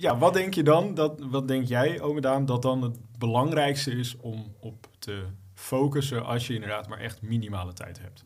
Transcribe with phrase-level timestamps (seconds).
[0.00, 3.90] ja, wat denk je dan, dat, wat denk jij, ome Daan, dat dan het belangrijkste
[3.90, 8.24] is om op te focussen als je inderdaad maar echt minimale tijd hebt?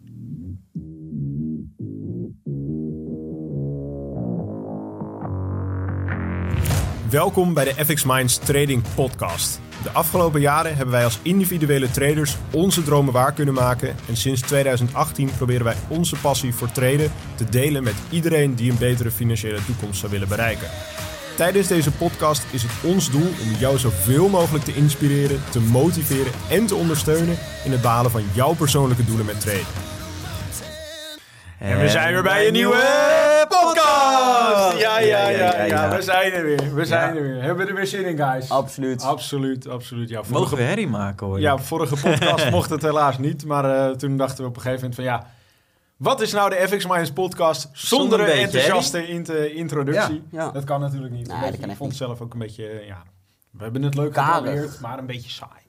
[7.10, 9.60] Welkom bij de FX Minds Trading Podcast.
[9.82, 13.96] De afgelopen jaren hebben wij als individuele traders onze dromen waar kunnen maken.
[14.08, 18.78] En sinds 2018 proberen wij onze passie voor traden te delen met iedereen die een
[18.78, 20.68] betere financiële toekomst zou willen bereiken.
[21.36, 26.32] Tijdens deze podcast is het ons doel om jou zoveel mogelijk te inspireren, te motiveren
[26.50, 29.66] en te ondersteunen in het behalen van jouw persoonlijke doelen met traden.
[31.58, 32.82] En we zijn weer bij een nieuwe
[33.48, 34.78] podcast!
[34.80, 36.74] Ja, ja, ja, ja, we zijn er weer.
[36.74, 37.42] We zijn er weer.
[37.42, 38.50] Hebben we er weer zin in, guys?
[38.50, 39.02] Absoluut.
[39.02, 40.08] Absoluut, absoluut.
[40.08, 41.40] Ja, Mogen we herrie maken hoor?
[41.40, 43.44] Ja, vorige podcast mocht het helaas niet.
[43.44, 45.26] Maar uh, toen dachten we op een gegeven moment van ja...
[45.96, 50.22] Wat is nou de FX Minds podcast zonder, Zonder een beetje enthousiaste int- introductie?
[50.30, 50.50] Ja, ja.
[50.50, 51.26] Dat kan natuurlijk niet.
[51.26, 51.96] Nee, beetje- ik vond het niet.
[51.96, 53.02] zelf ook een beetje, eh, ja...
[53.50, 55.60] We hebben het leuk geprobeerd, maar een beetje saai.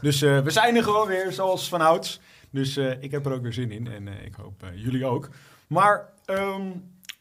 [0.00, 2.20] Dus eh, we zijn er gewoon weer, zoals vanouds.
[2.50, 5.28] Dus eh, ik heb er ook weer zin in en ik hoop jullie ook.
[5.66, 6.62] Maar ehm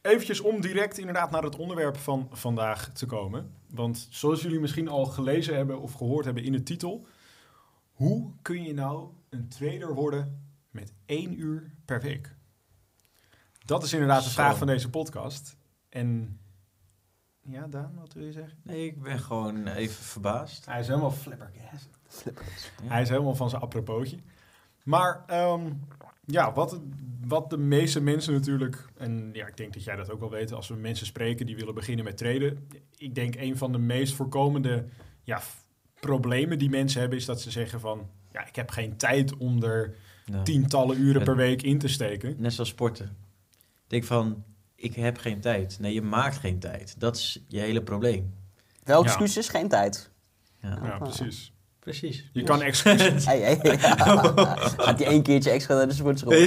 [0.02, 3.52] eventjes om direct inderdaad naar het onderwerp van vandaag te komen.
[3.70, 7.06] Want zoals jullie misschien al gelezen hebben of gehoord hebben in de titel...
[7.94, 12.36] Hoe kun je nou een trader worden met één uur per week?
[13.66, 14.36] Dat is inderdaad de Zo.
[14.36, 15.58] vraag van deze podcast.
[15.90, 16.40] En
[17.42, 18.58] ja, Daan, wat wil je zeggen?
[18.64, 20.66] Nee, ik ben gewoon even verbaasd.
[20.66, 21.12] Hij is helemaal.
[21.12, 22.72] Flippers.
[22.84, 24.18] Hij is helemaal van zijn apropootje.
[24.84, 25.72] Maar ehm,
[26.26, 26.80] ja, wat,
[27.26, 28.86] wat de meeste mensen natuurlijk...
[28.98, 30.54] en ja, ik denk dat jij dat ook wel weet...
[30.54, 32.68] als we mensen spreken die willen beginnen met traden...
[32.98, 34.86] ik denk een van de meest voorkomende
[35.24, 35.42] ja,
[36.00, 37.18] problemen die mensen hebben...
[37.18, 38.10] is dat ze zeggen van...
[38.32, 40.42] ja, ik heb geen tijd om er Ja.
[40.44, 41.26] tientallen uren Ja.
[41.26, 42.36] per week in te steken.
[42.38, 43.06] Net zoals sporten.
[43.84, 44.44] Ik denk van,
[44.76, 45.78] ik heb geen tijd.
[45.80, 46.96] Nee, je maakt geen tijd.
[46.98, 48.34] Dat is je hele probleem.
[48.84, 50.10] Excuus is geen tijd?
[50.62, 51.54] Ja, Ja, precies.
[51.80, 52.30] precies.
[52.34, 53.26] Je kan excuses...
[53.30, 53.78] Hey, hey,
[54.78, 56.32] Gaat hij één keertje extra naar de sportschool?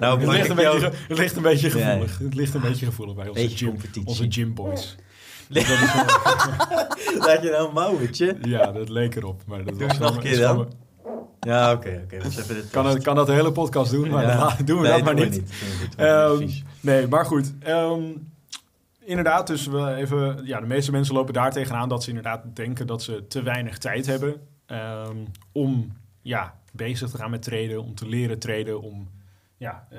[0.00, 2.18] Nou, het, ligt een beetje, het ligt een beetje gevoelig.
[2.18, 4.96] Het ligt een beetje gevoelig bij onze, gym, onze gymboys.
[7.18, 8.36] Laat je nou een mouwtje?
[8.42, 9.42] Ja, dat leek erop.
[9.46, 10.72] Maar dat Doe was nog wel- een keer dan.
[11.46, 12.04] Ja, oké.
[12.22, 14.56] Dat de Kan, het, kan dat de hele podcast doen, maar Ja.
[14.64, 15.42] doen we Nee, dat maar niet.
[15.96, 16.42] Dat
[16.80, 17.52] nee, maar goed.
[17.58, 18.02] Ehm,
[19.00, 22.86] inderdaad, dus we even, ja, de meeste mensen lopen daar tegenaan dat ze inderdaad denken
[22.86, 24.34] dat ze te weinig tijd hebben
[24.66, 25.16] ehm,
[25.52, 25.92] om
[26.22, 29.08] ja, bezig te gaan met traden, om te leren traden, om
[29.56, 29.98] ja, eh,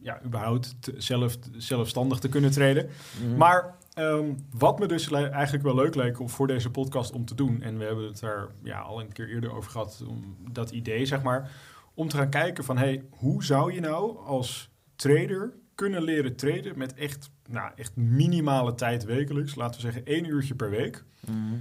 [0.00, 2.88] ja, überhaupt te- zelf, zelfstandig te kunnen traden.
[3.22, 3.36] Mhm.
[3.36, 7.34] Maar ehm, wat me dus eigenlijk wel leuk leek om voor deze podcast om te
[7.34, 10.70] doen, en we hebben het daar ja, al een keer eerder over gehad, om dat
[10.70, 11.50] idee zeg maar,
[11.94, 16.78] om te gaan kijken van hey, hoe zou je nou als trader kunnen leren traden
[16.78, 21.04] met echt, nou, echt minimale tijd wekelijks, laten we zeggen één uurtje per week.
[21.20, 21.54] Mhm.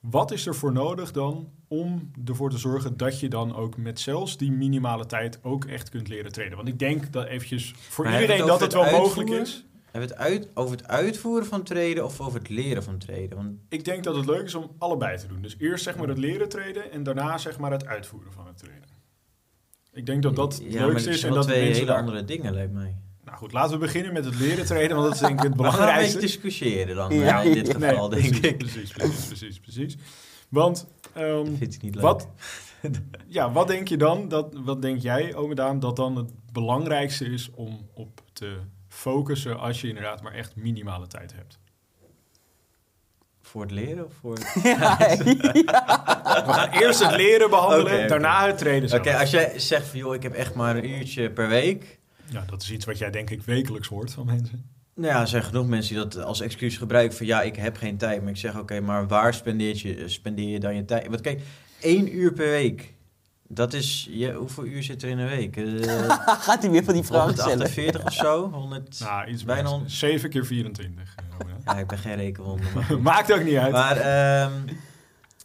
[0.00, 4.00] Wat is er voor nodig dan om ervoor te zorgen dat je dan ook met
[4.00, 6.56] zelfs die minimale tijd ook echt kunt leren traden?
[6.56, 9.64] Want ik denk dat eventjes voor Maar iedereen het dat het wel mogelijk is.
[9.98, 13.34] Hebben we het uit, over het uitvoeren van traden of over het leren van traden?
[13.36, 15.42] Want Ik denk dat het leuk is om allebei te doen.
[15.42, 18.56] Dus eerst zeg maar het leren traden en daarna zeg maar het uitvoeren van het
[18.58, 18.88] traden.
[19.92, 21.98] Ik denk dat dat het ja, leukste is en dat twee hele daar...
[21.98, 22.96] andere dingen, lijkt mij.
[23.24, 25.54] Nou goed, laten we beginnen met het leren traden, want dat is denk ik het
[25.56, 26.18] We gaan een belangrijkste.
[26.20, 27.40] discussiëren dan Ja.
[27.40, 28.96] in dit geval, Nee, denk precies, ik.
[28.96, 29.96] Precies, precies, precies, precies.
[30.48, 32.04] Want, Dat vind ik niet leuk.
[32.04, 32.28] wat,
[33.26, 37.24] ja, wat denk je dan, dat, wat denk jij, ome Daan, dat dan het belangrijkste
[37.24, 38.56] is om op te
[38.96, 41.58] focussen als je inderdaad maar echt minimale tijd hebt?
[43.42, 44.38] Voor het leren of voor...
[44.62, 44.96] Ja,
[46.46, 49.00] We gaan eerst het leren behandelen, daarna het traden zelf.
[49.00, 51.98] Oké, als jij zegt van joh, ik heb echt maar een uurtje per week.
[52.30, 54.70] Ja, dat is iets wat jij denk ik wekelijks hoort van mensen.
[54.94, 57.76] Nou ja, er zijn genoeg mensen die dat als excuus gebruiken van ja, ik heb
[57.76, 58.20] geen tijd.
[58.20, 61.06] Maar ik zeg oké, maar waar spendeer je, spendeer je dan je tijd?
[61.08, 61.40] Want kijk,
[61.80, 62.94] één uur per week.
[63.48, 65.56] Dat is, je, hoeveel uur zit er in een week?
[65.56, 65.64] Eh,
[66.46, 67.48] Gaat hij weer van die vragen stellen?
[67.50, 68.50] 148 of zo?
[68.50, 69.00] 100?
[69.00, 71.14] Nou, iets Bijna bijna on- 7 keer 24.
[71.16, 71.46] eh.
[71.64, 72.68] Ja, ik ben geen rekenwonder.
[73.02, 73.72] Maakt ook niet uit.
[73.72, 74.52] maar ehm,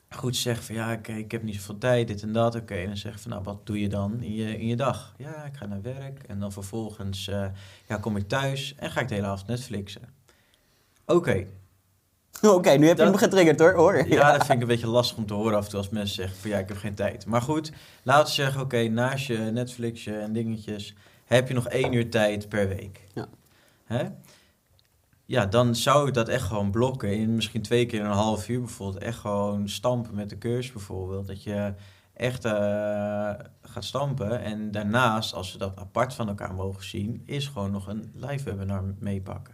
[0.10, 2.56] goed, zeg van ja, ik, ik heb niet zoveel tijd, dit en dat.
[2.56, 5.14] Oké, en dan zeg van nou, wat doe je dan in je, in je dag?
[5.18, 7.46] Ja, ik ga naar werk en dan vervolgens eh,
[7.88, 10.02] ja, kom ik thuis en ga ik de hele avond Netflixen.
[11.06, 11.46] Oké,
[12.56, 13.74] Oké, nu heb je Dat- hem getriggerd hoor.
[13.74, 14.08] hoor.
[14.08, 16.16] Ja, dat vind ik een beetje lastig om te horen af en toe als mensen
[16.16, 17.26] zeggen van ja, ik heb geen tijd.
[17.26, 17.72] Maar goed,
[18.04, 20.96] laten we zeggen, oké, naast je Netflixje en dingetjes
[21.26, 23.08] heb je nog één uur tijd per week.
[23.14, 23.28] Ja.
[23.86, 24.04] Hè?
[25.26, 28.60] Ja, dan zou ik dat echt gewoon blokken in misschien twee keer een half uur
[28.60, 29.04] bijvoorbeeld.
[29.04, 31.28] Echt gewoon stampen met de cursus bijvoorbeeld.
[31.28, 31.74] Dat je
[32.14, 32.52] echt eh,
[33.62, 34.42] gaat stampen.
[34.44, 38.44] En daarnaast, als we dat apart van elkaar mogen zien, is gewoon nog een live
[38.44, 39.54] webinar meepakken.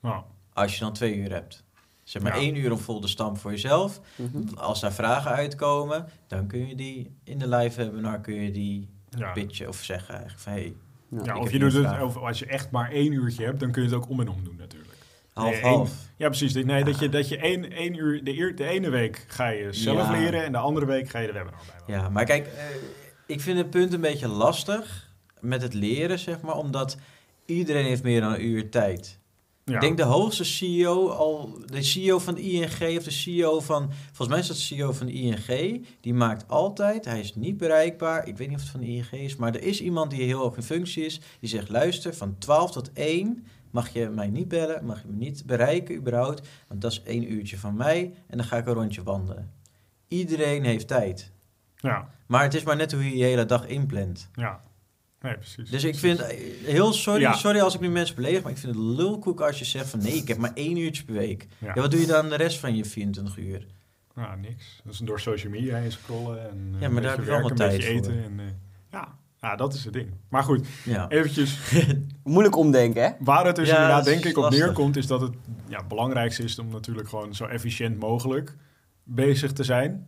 [0.00, 0.22] Nou,
[0.52, 1.64] als je dan twee uur hebt.
[2.12, 2.40] Zeg maar Ja.
[2.40, 4.00] één uur om vol de stam voor jezelf.
[4.16, 4.54] Mhm.
[4.58, 8.88] Als daar vragen uitkomen, dan kun je die in de live webinar kun je die
[9.08, 9.32] Ja.
[9.32, 10.74] pitchen of zeggen eigenlijk van hey,
[11.24, 13.82] Ja, of je doet het, of als je echt maar één uurtje hebt, dan kun
[13.82, 14.92] je het ook om en om doen natuurlijk.
[15.32, 15.92] half Nee, half.
[16.16, 16.54] Ja, precies.
[16.54, 19.72] Nee, dat je, dat je één, één uur, de, eer, de ene week ga je
[19.72, 20.10] zelf Ja.
[20.10, 21.94] leren en de andere week ga je de webinar bij.
[21.96, 22.64] Ja, maar kijk, eh,
[23.26, 25.10] ik vind het punt een beetje lastig
[25.40, 26.96] met het leren, zeg maar, omdat
[27.46, 29.18] iedereen heeft meer dan een uur tijd.
[29.64, 29.74] Ja.
[29.74, 33.90] Ik denk de hoogste CEO, al, de CEO van de ING of de CEO van,
[34.06, 37.56] volgens mij is dat de CEO van de ING, die maakt altijd, hij is niet
[37.56, 40.22] bereikbaar, ik weet niet of het van de ING is, maar er is iemand die
[40.22, 44.28] heel hoog in functie is, die zegt, luister, van 12 tot 1 mag je mij
[44.28, 48.14] niet bellen, mag je me niet bereiken überhaupt, want dat is één uurtje van mij
[48.26, 49.52] en dan ga ik een rondje wandelen.
[50.08, 51.32] Iedereen heeft tijd.
[51.76, 54.28] Ja, Maar het is maar net hoe je je hele dag inplant.
[54.34, 54.62] ja.
[55.22, 55.70] Nee, precies.
[55.70, 57.32] Dus ik vind, eh, heel sorry, Ja.
[57.32, 60.02] sorry als ik nu mensen beledig, maar ik vind het lulkoek als je zegt van
[60.02, 61.46] nee, ik heb maar één uurtje per week.
[61.58, 61.72] Ja.
[61.74, 63.66] Ja, wat doe je dan de rest van je 24 uur?
[64.16, 64.80] Ja, niks.
[64.84, 67.18] Dat is door social media heen scrollen en eh, Ja, maar een daar beetje heb
[67.18, 67.94] je werken, allemaal tijd voor.
[67.94, 68.24] eten.
[68.24, 68.44] En, eh,
[68.90, 69.16] ja.
[69.40, 70.10] ja, dat is het ding.
[70.28, 71.58] Maar goed, Ja, eventjes
[72.24, 73.10] Moeilijk omdenken, hè?
[73.20, 74.64] Waar het dus Ja, inderdaad denk ik op lastig.
[74.64, 75.34] neerkomt, is dat het
[75.68, 78.56] ja, belangrijkste is om natuurlijk gewoon zo efficiënt mogelijk
[79.04, 80.06] bezig te zijn.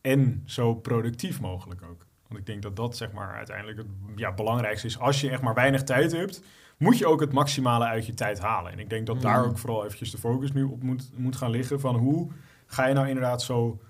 [0.00, 2.06] En zo productief mogelijk ook.
[2.28, 3.86] Want ik denk dat dat zeg maar uiteindelijk het
[4.16, 4.98] ja, belangrijkste is.
[4.98, 6.42] Als je echt maar weinig tijd hebt,
[6.76, 8.72] moet je ook het maximale uit je tijd halen.
[8.72, 9.48] En ik denk dat daar Mm.
[9.48, 11.80] ook vooral eventjes de focus nu op moet, moet gaan liggen.
[11.80, 12.30] Van hoe
[12.66, 13.80] ga je nou inderdaad zo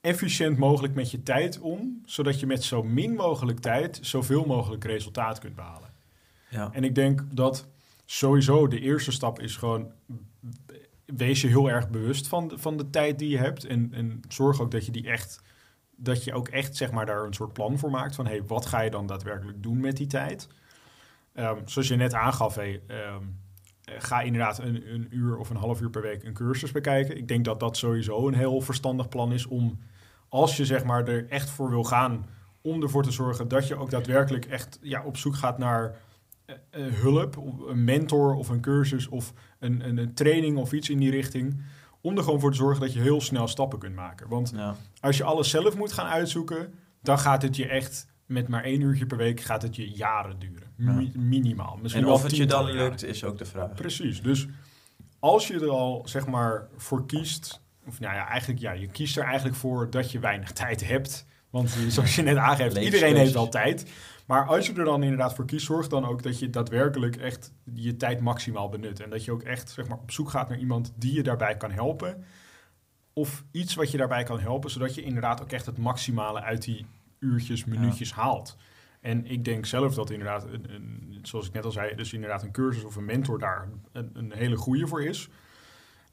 [0.00, 4.84] efficiënt mogelijk met je tijd om, zodat je met zo min mogelijk tijd zoveel mogelijk
[4.84, 5.90] resultaat kunt behalen.
[6.48, 6.70] ja.
[6.72, 7.66] En ik denk dat
[8.04, 9.90] sowieso de eerste stap is gewoon...
[11.04, 13.64] Wees je heel erg bewust van de, van de tijd die je hebt.
[13.64, 15.42] En, en zorg ook dat je die echt...
[16.02, 18.14] Dat je ook echt zeg maar, daar een soort plan voor maakt.
[18.14, 20.48] Van hey, wat ga je dan daadwerkelijk doen met die tijd?
[21.34, 23.22] Ehm, zoals je net aangaf, hey, ehm,
[23.84, 27.16] eh, ga inderdaad een, een uur of een half uur per week een cursus bekijken.
[27.16, 29.78] Ik denk dat dat sowieso een heel verstandig plan is om...
[30.28, 32.26] Als je zeg maar, er echt voor wil gaan
[32.62, 35.96] om ervoor te zorgen dat je ook daadwerkelijk echt ja, op zoek gaat naar
[36.44, 40.90] eh, eh, hulp, een mentor of een cursus of een, een, een training of iets
[40.90, 41.62] in die richting.
[42.02, 44.28] Om er gewoon voor te zorgen dat je heel snel stappen kunt maken.
[44.28, 44.76] Want ja.
[45.00, 48.80] als je alles zelf moet gaan uitzoeken, dan gaat het je echt met maar één
[48.80, 50.70] uurtje per week gaat het je jaren duren.
[50.76, 51.78] Mi- minimaal.
[51.82, 52.76] Misschien En of het je dan jaren.
[52.82, 53.74] lukt, is ook de vraag.
[53.74, 54.22] Precies.
[54.22, 54.46] Dus
[55.18, 59.16] als je er al zeg maar voor kiest, of nou ja, eigenlijk ja, je kiest
[59.16, 61.26] er eigenlijk voor dat je weinig tijd hebt.
[61.50, 63.90] Want zoals je net aangeeft, iedereen heeft wel tijd.
[64.32, 67.52] Maar als je er dan inderdaad voor kiest, zorg dan ook dat je daadwerkelijk echt
[67.74, 69.00] je tijd maximaal benut.
[69.00, 71.56] En dat je ook echt zeg maar, op zoek gaat naar iemand die je daarbij
[71.56, 72.24] kan helpen.
[73.12, 76.62] Of iets wat je daarbij kan helpen, zodat je inderdaad ook echt het maximale uit
[76.62, 76.86] die
[77.18, 78.56] uurtjes, minuutjes haalt.
[79.00, 82.42] En ik denk zelf dat inderdaad, een, een, zoals ik net al zei, dus inderdaad
[82.42, 85.28] een cursus of een mentor daar een, een hele goede voor is.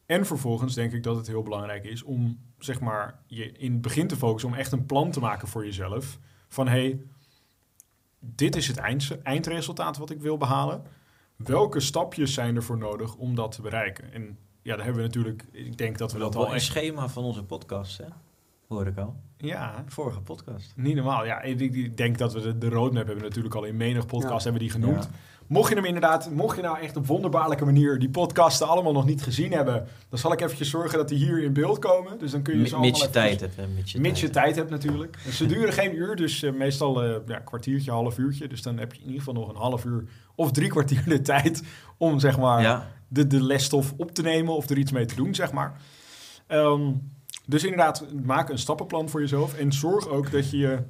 [0.05, 3.81] En vervolgens denk ik dat het heel belangrijk is om zeg maar je in het
[3.81, 6.19] begin te focussen om echt een plan te maken voor jezelf.
[6.47, 6.99] Van hé, hey,
[8.19, 10.83] dit is het eind, eindresultaat wat ik wil behalen.
[11.35, 14.13] Welke stapjes zijn er voor nodig om dat te bereiken?
[14.13, 16.55] En ja, daar hebben we natuurlijk, ik denk dat we Dat dat wel al een
[16.55, 16.65] echt...
[16.65, 18.05] schema van onze podcast, hè?
[18.67, 19.15] Hoor ik al.
[19.37, 20.73] Ja, Vorige podcast.
[20.75, 21.25] niet normaal.
[21.25, 24.37] Ja, ik, ik denk dat we de, de roadmap hebben natuurlijk al in menig podcast
[24.37, 24.43] Ja.
[24.43, 25.03] hebben die genoemd.
[25.03, 25.09] Ja.
[25.49, 29.05] Mocht je hem inderdaad, mocht je nou echt op wonderbaarlijke manier die podcasten allemaal nog
[29.05, 32.19] niet gezien hebben, dan zal ik eventjes zorgen dat die hier in beeld komen.
[32.19, 33.55] Dus dan kun je ze allemaal Mits je tijd hebt.
[33.97, 35.17] Mits je tijd hebt natuurlijk.
[35.25, 38.47] Dus ze duren geen uur, dus eh, meestal eh, ja, een kwartiertje, half uurtje.
[38.47, 40.03] Dus dan heb je in ieder geval nog een half uur
[40.35, 41.63] of drie kwartier de tijd
[41.97, 42.61] om zeg maar.
[42.61, 45.81] Ja, de, de lesstof op te nemen of er iets mee te doen, zeg maar.
[46.47, 46.91] Ehm,
[47.45, 50.83] dus inderdaad, maak een stappenplan voor jezelf en zorg ook dat je je,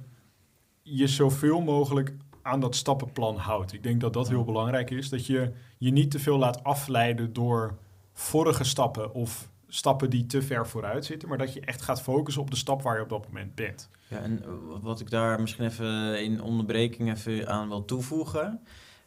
[0.81, 2.13] je zoveel mogelijk
[2.49, 3.73] aan dat stappenplan houdt.
[3.73, 7.33] Ik denk dat dat heel belangrijk is, dat je je niet te veel laat afleiden
[7.33, 7.77] door
[8.13, 12.41] vorige stappen of stappen die te ver vooruit zitten, maar dat je echt gaat focussen
[12.41, 13.89] op de stap waar je op dat moment bent.
[14.07, 14.43] Ja, en
[14.81, 18.61] wat ik daar misschien even in onderbreking even aan wil toevoegen.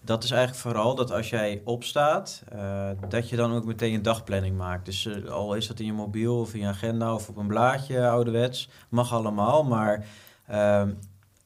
[0.05, 4.03] Dat is eigenlijk vooral dat als jij opstaat, eh, dat je dan ook meteen een
[4.03, 4.85] dagplanning maakt.
[4.85, 7.47] Dus eh, al is dat in je mobiel of in je agenda of op een
[7.47, 9.65] blaadje ouderwets, mag allemaal.
[9.65, 10.07] Maar,
[10.47, 10.91] ehm,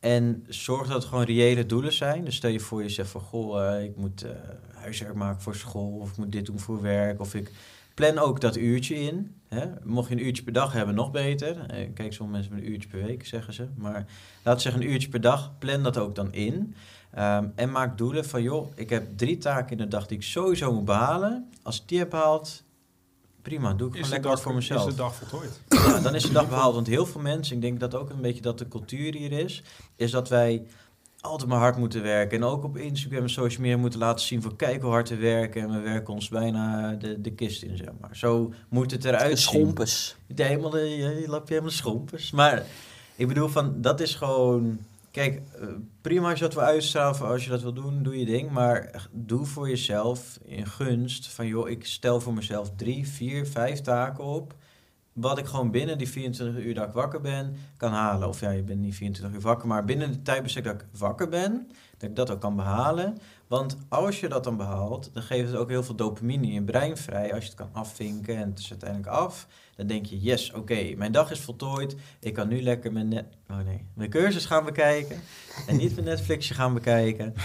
[0.06, 2.25] en zorg dat het gewoon reële doelen zijn.
[2.25, 4.30] Dus stel je voor je zegt van, goh, eh, ik moet eh,
[4.75, 7.50] huiswerk maken voor school of ik moet dit doen voor werk of ik
[7.94, 9.34] plan ook dat uurtje in.
[9.48, 9.66] Hè?
[9.84, 11.66] Mocht je een uurtje per dag hebben, nog beter.
[11.66, 13.68] Eh, Kijk, sommige mensen hebben een uurtje per week, zeggen ze.
[13.76, 14.06] Maar
[14.42, 15.58] we zeggen een uurtje per dag.
[15.58, 16.75] Plan dat ook dan in.
[17.10, 20.22] Ehm, en maak doelen van, joh, ik heb drie taken in de dag die ik
[20.22, 21.50] sowieso moet behalen.
[21.62, 22.64] Als ik die heb behaald,
[23.48, 24.86] prima, doe ik gewoon lekker wat voor mezelf.
[24.86, 25.60] Is de dag voltooid?
[25.68, 26.74] Ja, dan is de dag behaald.
[26.74, 29.62] Want heel veel mensen, ik denk dat ook een beetje dat de cultuur hier is,
[29.96, 30.66] is dat wij
[31.20, 32.36] altijd maar hard moeten werken.
[32.38, 35.16] En ook op Instagram en social media moeten laten zien van kijk hoe hard we
[35.16, 35.62] werken.
[35.62, 38.16] En we werken ons bijna de, de kist in, zeg maar.
[38.16, 39.38] Zo moet het eruit De zien.
[39.38, 40.16] schompes.
[40.26, 42.30] De helemaal, de, je, je lap je helemaal de schompers.
[42.30, 42.62] Maar
[43.16, 44.78] ik bedoel van, dat is gewoon...
[45.16, 45.68] Kijk, eh,
[46.00, 48.50] prima als je dat wil uitstralen, als je dat wil doen, doe je ding.
[48.50, 53.80] Maar doe voor jezelf in gunst van, joh, ik stel voor mezelf drie, vier, vijf
[53.80, 54.54] taken op.
[55.12, 58.28] Wat ik gewoon binnen die 24 uur dat ik wakker ben, kan halen.
[58.28, 61.28] Of ja, je bent niet 24 uur wakker, maar binnen de tijdbestek dat ik wakker
[61.28, 63.18] ben, dat ik dat ook kan behalen.
[63.46, 66.62] Want als je dat dan behaalt, dan geeft het ook heel veel dopamine in je
[66.62, 67.35] brein vrij.
[67.35, 69.46] Als je het kan afvinken en het is uiteindelijk af,
[69.76, 71.97] dan denk je, yes, oké, mijn dag is voltooid.
[72.21, 75.16] Ik kan nu lekker mijn, net, oh nee, mijn cursus gaan bekijken.
[75.66, 77.35] en niet mijn Netflixje gaan bekijken.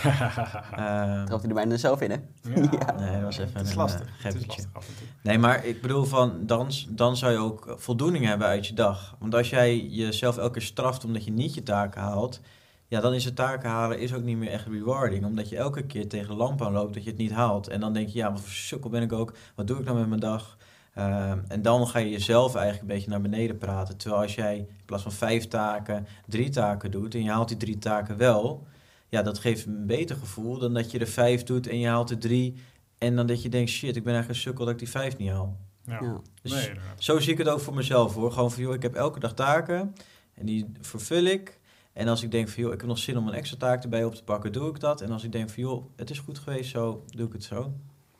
[0.71, 2.17] Ehm, Trapt hij er bijna zelf in, hè?
[2.55, 3.99] Ja, Nee, dat was even het is een, lastig.
[3.99, 4.47] Het is gebbetje.
[4.47, 5.07] lastig af en toe.
[5.23, 9.15] Nee, maar ik bedoel van, dan, dan zou je ook voldoening hebben uit je dag.
[9.19, 12.39] Want als jij jezelf elke keer straft omdat je niet je taken haalt,
[12.87, 15.25] ja, dan is het taken halen is ook niet meer echt rewarding.
[15.25, 17.67] Omdat je elke keer tegen de lamp aanloopt dat je het niet haalt.
[17.67, 19.33] En dan denk je, ja, wat voor sukkel ben ik ook?
[19.55, 20.57] Wat doe ik nou met mijn dag?
[20.93, 23.97] Ehm, en dan ga je jezelf eigenlijk een beetje naar beneden praten.
[23.97, 27.57] Terwijl als jij in plaats van vijf taken, drie taken doet en je haalt die
[27.57, 28.67] drie taken wel,
[29.09, 32.09] ja, dat geeft een beter gevoel dan dat je er vijf doet en je haalt
[32.09, 32.55] er drie.
[32.97, 35.17] En dan dat je denkt, shit, ik ben eigenlijk een sukkel dat ik die vijf
[35.17, 35.57] niet haal.
[35.85, 35.99] Ja.
[36.01, 36.21] Ja.
[36.41, 38.31] Dus Nee, zo zie ik het ook voor mezelf hoor.
[38.31, 39.95] Gewoon van, joh, ik heb elke dag taken
[40.33, 41.59] en die vervul ik.
[41.93, 44.03] En als ik denk van, joh, ik heb nog zin om een extra taak erbij
[44.03, 45.01] op te pakken, doe ik dat.
[45.01, 47.73] En als ik denk van, joh, het is goed geweest zo, doe ik het zo.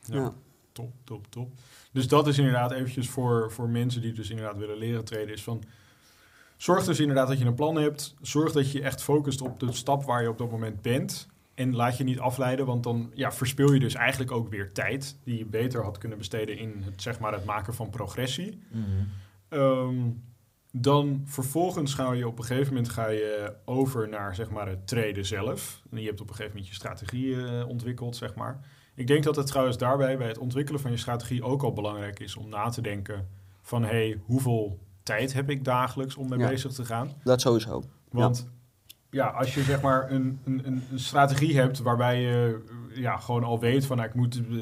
[0.06, 0.16] Ja.
[0.16, 0.34] Ja.
[0.72, 1.50] Top, top, top.
[1.92, 5.44] Dus dat is inderdaad eventjes voor, voor mensen die dus inderdaad willen leren treden, is
[5.44, 5.64] van...
[6.58, 8.16] Zorg dus inderdaad dat je een plan hebt.
[8.22, 11.28] Zorg dat je echt focust op de stap waar je op dat moment bent.
[11.54, 15.18] En laat je niet afleiden, want dan ja, verspil je dus eigenlijk ook weer tijd...
[15.24, 18.62] die je beter had kunnen besteden in het, zeg maar, het maken van progressie.
[19.50, 20.10] Ehm,
[20.72, 24.88] dan vervolgens ga je op een gegeven moment ga je over naar zeg maar, het
[24.88, 25.82] treden zelf.
[25.92, 28.60] En je hebt op een gegeven moment je strategie eh, ontwikkeld, zeg maar.
[28.96, 32.20] Ik denk dat het trouwens daarbij bij het ontwikkelen van je strategie ook al belangrijk
[32.20, 33.28] is om na te denken
[33.62, 36.48] van hey, hoeveel tijd heb ik dagelijks om mee Ja.
[36.48, 37.12] bezig te gaan?
[37.24, 37.84] Dat sowieso.
[38.10, 38.50] Want
[39.10, 43.44] ja, als je zeg maar een, een, een strategie hebt waarbij je eh, ja, gewoon
[43.44, 44.62] al weet van nou, ik moet eh,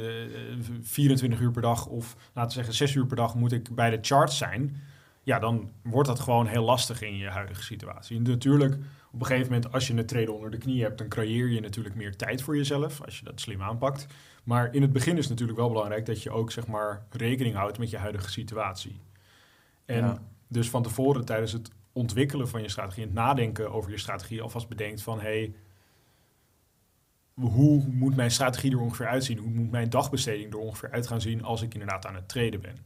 [0.82, 3.90] 24 uur per dag of laten we zeggen 6 uur per dag moet ik bij
[3.90, 4.76] de charts zijn.
[5.24, 8.18] Ja, dan wordt dat gewoon heel lastig in je huidige situatie.
[8.18, 8.78] En natuurlijk,
[9.12, 11.60] op een gegeven moment als je een treden onder de knie hebt, dan creëer je
[11.60, 14.06] natuurlijk meer tijd voor jezelf als je dat slim aanpakt.
[14.44, 17.56] Maar in het begin is het natuurlijk wel belangrijk dat je ook zeg maar rekening
[17.56, 19.00] houdt met je huidige situatie.
[19.86, 20.22] En Ja.
[20.48, 24.68] dus van tevoren tijdens het ontwikkelen van je strategie, het nadenken over je strategie, alvast
[24.68, 25.54] bedenkt van hey,
[27.34, 29.38] hoe moet mijn strategie er ongeveer uitzien?
[29.38, 32.62] Hoe moet mijn dagbesteding er ongeveer uit gaan zien als ik inderdaad aan het treden
[32.62, 32.78] ben?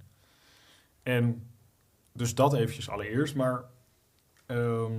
[1.03, 1.47] En
[2.13, 3.63] dus dat eventjes allereerst, maar
[4.45, 4.91] ehm,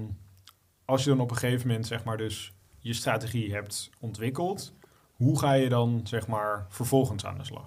[0.84, 4.72] als je dan op een gegeven moment zeg maar dus je strategie hebt ontwikkeld,
[5.12, 7.64] hoe ga je dan zeg maar vervolgens aan de slag?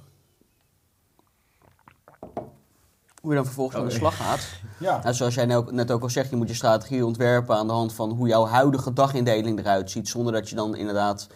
[3.22, 4.48] Hoe je dan vervolgens aan de Oh, slag gaat.
[4.80, 7.68] Ja, Nou, zoals jij nou- net ook al zegt, je moet je strategie ontwerpen aan
[7.68, 10.08] de hand van hoe jouw huidige dagindeling eruit ziet.
[10.10, 11.28] Zonder dat je dan inderdaad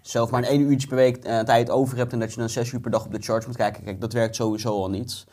[0.00, 2.48] zelf maar een één uurtje per week eh, tijd over hebt en dat je dan
[2.48, 3.82] zes uur per dag op de charts moet kijken.
[3.84, 5.26] Kijk, dat werkt sowieso al niet.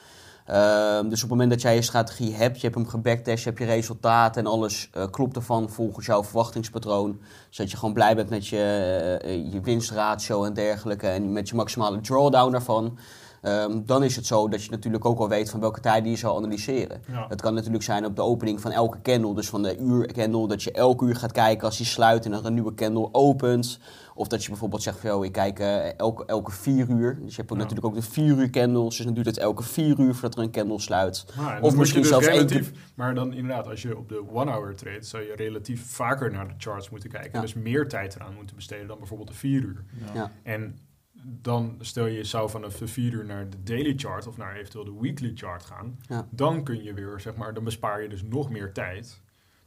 [0.46, 3.50] Ehm, dus op het moment dat jij je strategie hebt, je hebt hem gebacktest, je
[3.50, 7.22] hebt je resultaten en alles eh, klopt ervan volgens jouw verwachtingspatroon.
[7.50, 11.56] Zodat je gewoon blij bent met je, eh, je winstratio en dergelijke en met je
[11.56, 12.98] maximale drawdown daarvan.
[13.44, 16.18] Ehm, dan is het zo dat je natuurlijk ook al weet van welke tijden je
[16.18, 17.02] zou analyseren.
[17.08, 17.26] ja.
[17.30, 20.48] Het kan natuurlijk zijn op de opening van elke candle, dus van de uur candle,
[20.48, 23.80] dat je elk uur gaat kijken als die sluit en er een nieuwe candle opent.
[24.16, 27.20] Of dat je bijvoorbeeld zegt van, joh, ik kijk eh, elke, elke vier uur.
[27.22, 27.64] Dus je hebt ook Ja.
[27.64, 30.44] natuurlijk ook de vier uur candles, dus dan duurt het elke vier uur voordat er
[30.44, 31.26] een candle sluit.
[31.36, 34.76] Dan Of misschien dus zelfs één relatief, maar dan inderdaad, als je op de one-hour
[34.76, 37.32] trade, zou je relatief vaker naar de charts moeten kijken.
[37.34, 37.42] Ja.
[37.42, 39.84] Dus meer tijd eraan moeten besteden dan bijvoorbeeld de vier uur.
[40.14, 40.32] Ja.
[40.44, 40.78] En
[41.26, 44.86] dan stel je zou vanaf de vier uur naar de daily chart of naar eventueel
[44.86, 45.98] de weekly chart gaan.
[46.08, 46.28] Ja.
[46.30, 49.22] Dan kun je weer, zeg maar, dan bespaar je dus nog meer tijd.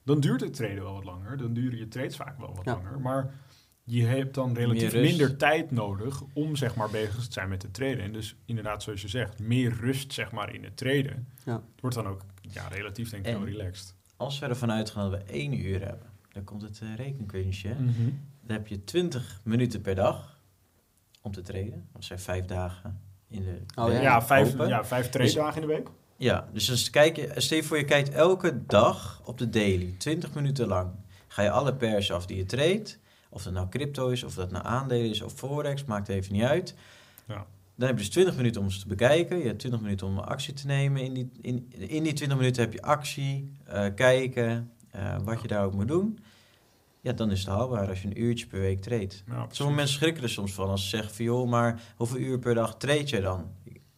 [0.05, 1.37] Dan duurt het traden wel wat langer.
[1.37, 2.73] Dan duren je trades vaak wel wat Ja.
[2.73, 3.01] langer.
[3.01, 3.31] Maar
[3.89, 7.75] je hebt dan relatief minder tijd nodig om zeg maar bezig te zijn met het
[7.75, 8.01] traden.
[8.01, 11.29] En dus inderdaad, zoals je zegt, meer rust zeg maar in het traden.
[11.45, 11.53] Ja.
[11.55, 13.95] Het wordt dan ook ja, relatief denk ik En- wel relaxed.
[14.17, 17.71] Als we ervan uitgaan dat we één uur hebben, dan komt het uh, rekenkunstje.
[17.75, 17.93] Mhm.
[18.43, 20.41] Dan heb je 20 minuten per dag
[21.23, 21.89] om te traden.
[21.93, 24.03] Dat zijn vijf dagen in de Oh, week ja.
[24.03, 24.69] Ja, vijf, open.
[24.69, 25.89] ja, vijf trade Dus- dagen in de week.
[26.17, 29.95] Ja, dus als kijk je, stel je voor je kijkt elke dag op de daily,
[29.99, 30.91] 20 minuten lang.
[31.29, 32.99] Ga je alle pers af die je treedt.
[33.37, 36.43] Of dat nou crypto is, of dat nou aandelen is of forex, maakt even niet
[36.43, 36.75] uit.
[37.27, 37.47] Ja.
[37.75, 39.39] Dan heb je dus 20 minuten om ze te bekijken.
[39.39, 41.03] Je hebt 20 minuten om actie te nemen.
[41.03, 45.49] In die, in, in die 20 minuten heb je actie, eh, kijken, eh, wat je
[45.49, 46.19] daar ook moet doen.
[47.01, 49.23] ja, dan is het haalbaar als je een uurtje per week treedt.
[49.27, 49.47] Ja.
[49.51, 52.55] Sommige mensen schrikken er soms van als ze zeggen van joh, maar hoeveel uur per
[52.55, 53.51] dag treed je dan?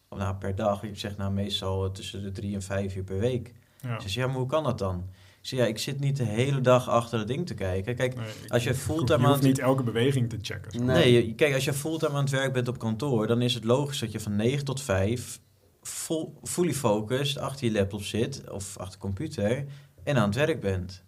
[0.09, 0.83] Of nou, per dag.
[0.83, 3.53] Ik zeg nou meestal tussen de drie en vijf uur per week.
[3.81, 3.99] Ja.
[3.99, 5.09] Ze zeggen, ja, maar hoe kan dat dan?
[5.41, 7.95] Ja, ik zit niet de hele dag achter het ding te kijken.
[7.95, 10.85] Kijk, Nee, als je fulltime aan niet elke beweging te checken.
[10.85, 13.63] Nee, je- kijk, als je fulltime aan het werk bent op kantoor, dan is het
[13.63, 15.39] logisch dat je van 9 tot 5
[15.81, 19.65] vol, fully focused achter je laptop zit of achter de computer
[20.03, 21.03] en aan het werk bent.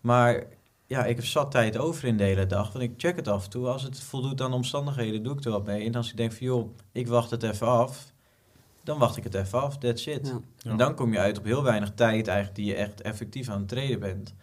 [0.00, 0.44] Maar
[0.86, 3.44] ja, ik heb zat tijd over in de hele dag, want ik check het af
[3.44, 3.66] en toe.
[3.68, 5.84] Als het voldoet aan de omstandigheden, doe ik er wat mee.
[5.86, 8.12] En als ik denk van, joh, ik wacht het even af,
[8.84, 10.26] dan wacht ik het even af, that's it.
[10.26, 10.70] Ja.
[10.70, 13.58] En dan kom je uit op heel weinig tijd eigenlijk die je echt effectief aan
[13.58, 14.34] het treden bent.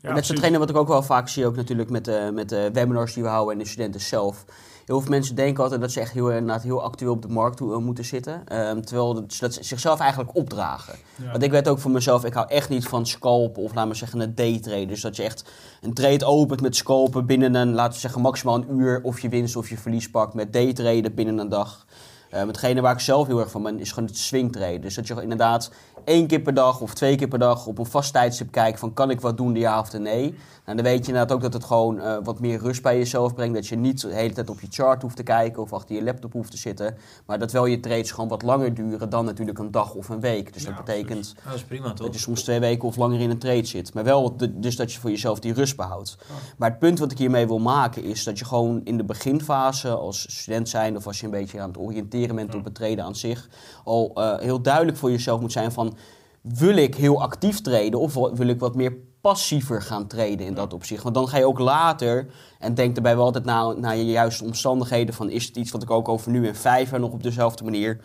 [0.00, 2.48] Ja, en zo'n trainer wat ik ook wel vaak zie, ook natuurlijk met, de met
[2.48, 4.44] de webinars die we houden en de studenten zelf.
[4.86, 7.56] Heel veel mensen denken altijd dat ze echt heel, inderdaad heel actueel op de markt
[7.56, 8.46] toe, eh, moeten zitten.
[8.46, 10.94] Ehm, terwijl dat, ze dat zichzelf eigenlijk opdragen.
[11.16, 11.30] Ja.
[11.30, 13.96] Want ik weet ook voor mezelf, ik hou echt niet van scalpen of laten we
[13.96, 14.86] zeggen een daytrade.
[14.86, 18.54] Dus dat je echt een trade opent met scalpen binnen een, laten we zeggen maximaal
[18.54, 19.00] een uur.
[19.02, 21.86] Of je winst of je verlies pakt met daytraden binnen een dag.
[22.30, 24.80] Eh hetgene waar ik zelf heel erg van ben, is gewoon het swingtraden.
[24.80, 25.70] Dus dat je inderdaad
[26.04, 28.94] één keer per dag of twee keer per dag op een vast tijdstip kijkt van
[28.94, 30.34] kan ik wat doen, de ja of de nee.
[30.64, 33.34] Nou, dan weet je inderdaad ook dat het gewoon eh, wat meer rust bij jezelf
[33.34, 33.54] brengt.
[33.54, 36.02] Dat je niet de hele tijd op je chart hoeft te kijken of achter je
[36.02, 36.96] laptop hoeft te zitten.
[37.26, 40.20] Maar dat wel je trades gewoon wat langer duren dan natuurlijk een dag of een
[40.20, 40.52] week.
[40.52, 42.06] Dus Ja, dat betekent dat is prima, toch?
[42.06, 43.94] dat je soms twee weken of langer in een trade zit.
[43.94, 46.16] Maar wel de- dus dat je voor jezelf die rust behoudt.
[46.58, 49.88] Maar het punt wat ik hiermee wil maken is dat je gewoon in de beginfase
[49.90, 53.04] als student zijn of als je een beetje aan het oriënteren bent op het traden
[53.04, 53.48] aan zich,
[53.84, 55.96] al eh, heel duidelijk voor jezelf moet zijn van
[56.40, 60.72] wil ik heel actief traden of wil ik wat meer passiever gaan traden in dat
[60.72, 61.02] opzicht.
[61.02, 62.26] Want dan ga je ook later,
[62.58, 65.82] en denk daarbij wel altijd na, naar je juiste omstandigheden van is het iets wat
[65.82, 68.00] ik ook over nu en vijf jaar nog op dezelfde manier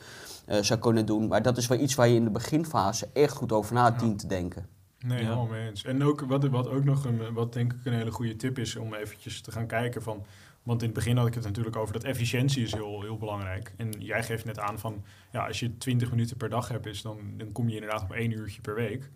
[0.46, 1.28] eh, zou kunnen doen.
[1.28, 4.20] Maar dat is wel iets waar je in de beginfase echt goed over na dient
[4.20, 4.68] te denken.
[5.00, 5.24] Nee, Ja.
[5.24, 5.84] helemaal mee eens.
[5.84, 8.76] En ook wat, wat ook nog een, wat denk ik een hele goede tip is
[8.76, 10.26] om eventjes te gaan kijken van.
[10.66, 13.74] Want in het begin had ik het natuurlijk over dat efficiëntie is heel, heel belangrijk.
[13.78, 17.02] En jij geeft net aan van ja, als je 20 minuten per dag hebt, is
[17.02, 19.12] dan, dan kom je inderdaad op één uurtje per week.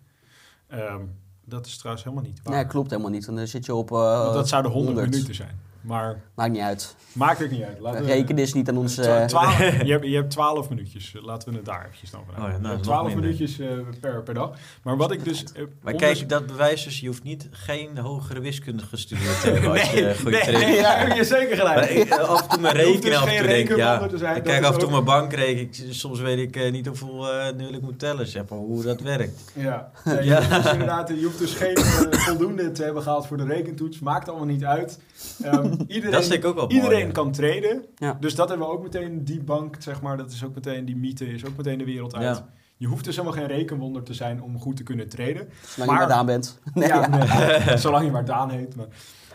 [0.66, 1.02] Ehm,
[1.44, 2.54] dat is trouwens helemaal niet waar.
[2.54, 3.26] Nee, klopt helemaal niet.
[3.26, 3.90] Want dan zit je op.
[3.92, 5.10] eh, dat zouden 100, 100.
[5.10, 5.60] minuten zijn.
[5.80, 6.94] Maar Maakt niet uit.
[7.12, 7.80] maakt ook niet uit.
[7.80, 8.94] Laten we- Rekenen is niet aan ons.
[8.94, 11.14] Twa- eh, twaalf- je, hebt, je hebt 12 minuutjes.
[11.22, 13.22] Laten we het daar eventjes dan van Oh ja, nou, Je hebt nog 12 minder.
[13.24, 13.68] minuutjes eh,
[14.00, 14.50] per, per dag.
[14.82, 15.44] Maar wat ik dus...
[15.52, 19.70] eh, Maar kijk, dat bewijst dus, je hoeft niet geen hogere wiskunde gestudeerd te hebben
[19.70, 20.64] als je nee, goed nee, traint.
[20.66, 21.76] nee, daar heb je zeker gelijk.
[21.76, 24.06] Maar ik, af en toe mijn rekening dus af en geen toe denk ik, ja.
[24.06, 25.76] te zijn, Ik kijk af en toe ook- mijn bankrekening.
[25.94, 29.00] Soms weet ik eh, niet hoeveel eh nul ik moet tellen, zeg maar, hoe dat
[29.00, 29.50] werkt.
[29.54, 30.36] Ja, Nee, je, Ja.
[30.42, 31.78] hoeft dus inderdaad, je hoeft dus geen
[32.10, 33.98] voldoende te hebben gehaald voor de rekentoets.
[33.98, 34.98] Maakt allemaal niet uit.
[35.42, 37.12] Ehm, iedereen, Dat ik ook wel mooi, Iedereen ja.
[37.12, 37.84] kan traden.
[37.96, 38.16] Ja.
[38.20, 40.96] Dus dat hebben we ook meteen, die bank, zeg maar, dat is ook meteen, die
[40.96, 42.36] mythe is ook meteen de wereld uit.
[42.36, 42.48] Ja.
[42.76, 45.48] Je hoeft dus helemaal geen rekenwonder te zijn om goed te kunnen traden.
[45.66, 46.58] zolang maar- je maar aan bent.
[46.74, 47.64] Nee, ja, ja.
[47.66, 48.76] nee, zolang je maar Daan heet.
[48.76, 48.86] Maar.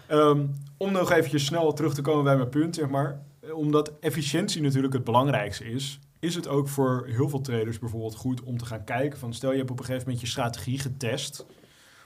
[0.08, 0.46] Ehm,
[0.78, 3.20] om nog eventjes snel terug te komen bij mijn punt, zeg maar.
[3.54, 8.44] Omdat efficiëntie natuurlijk het belangrijkste is, is het ook voor heel veel traders bijvoorbeeld goed
[8.44, 11.46] om te gaan kijken van, stel je hebt op een gegeven moment je strategie getest,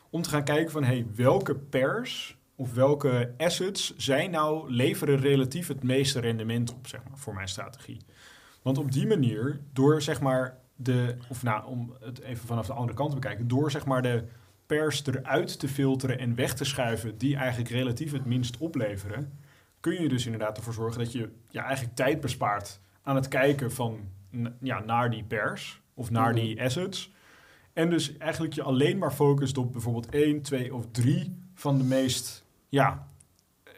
[0.10, 5.68] om te gaan kijken van, hey, welke pairs of welke assets zijn nou, leveren relatief
[5.68, 8.02] het meeste rendement op, zeg maar, voor mijn strategie.
[8.62, 12.74] Want op die manier, door zeg maar de, of nou, om het even vanaf de
[12.74, 14.24] andere kant te bekijken, door zeg maar de
[14.66, 19.40] pers eruit te filteren en weg te schuiven die eigenlijk relatief het minst opleveren,
[19.80, 23.72] kun je dus inderdaad ervoor zorgen dat je ja, eigenlijk tijd bespaart aan het kijken
[23.72, 24.00] van,
[24.62, 27.14] ja, naar die pers of naar die assets.
[27.74, 31.84] En dus eigenlijk je alleen maar focust op bijvoorbeeld één, twee of drie van de
[31.84, 33.08] meest ja,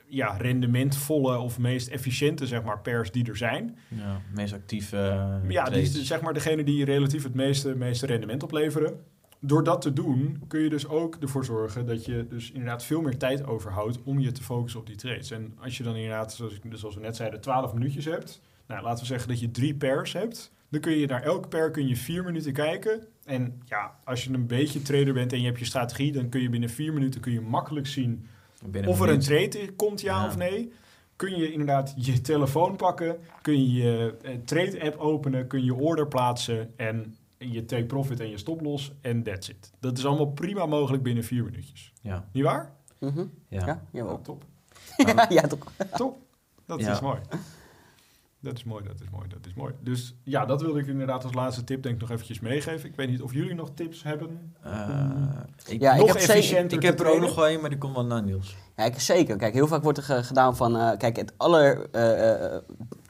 [0.08, 3.78] ja, rendementvolle of meest efficiënte zeg maar, pers die er zijn.
[3.88, 8.06] Ja, meest actieve eh, Ja, die, is zeg maar degene die relatief het meeste, meeste
[8.06, 9.00] rendement opleveren.
[9.40, 13.02] Door dat te doen kun je dus ook ervoor zorgen dat je dus inderdaad veel
[13.02, 15.32] meer tijd overhoudt om je te focussen op die trades.
[15.32, 18.42] En als je dan inderdaad, zoals, ik- zoals we net zeiden, 12 minuutjes hebt.
[18.68, 20.52] Nou, laten we zeggen dat je drie pairs hebt.
[20.70, 23.08] Dan kun je naar elke pair kun je vier minuten kijken.
[23.26, 26.42] En ja, als je een beetje trader bent en je hebt je strategie, dan kun
[26.42, 28.26] je binnen vier minuten kun je makkelijk zien
[28.66, 30.28] Binnen of er een trade komt, ja, Ja.
[30.28, 30.72] of nee.
[31.16, 36.08] Kun je inderdaad je telefoon pakken, kun je je eh, trade-app openen, kun je order
[36.08, 39.72] plaatsen en je take profit en je stop loss en that's it.
[39.80, 41.94] Dat is allemaal prima mogelijk binnen vier minuutjes.
[42.02, 42.72] Ja, Niet waar?
[43.00, 43.26] Mhm.
[43.48, 43.66] ja.
[43.66, 44.14] ja, jawel.
[44.16, 44.44] Oh, top.
[44.98, 45.72] ja, ja, toch.
[45.96, 46.18] Top.
[46.66, 46.92] Dat Ja.
[46.92, 47.20] is mooi.
[48.42, 49.74] Dat is mooi, dat is mooi, dat is mooi.
[49.80, 52.90] Dus ja, dat wilde ik inderdaad als laatste tip denk ik nog eventjes meegeven.
[52.90, 54.54] Ik weet niet of jullie nog tips hebben.
[54.62, 55.10] Eh,
[55.68, 57.70] ik, Ja, ik nog heb zeker- efficiënter ik heb er ook nog wel een, maar
[57.70, 58.56] die komt wel naar Niels.
[58.76, 59.38] Ja, ik- zeker.
[59.38, 60.76] Kijk, heel vaak wordt er ge- gedaan van...
[60.78, 61.90] eh, kijk, het aller...
[61.92, 62.62] eh, eh,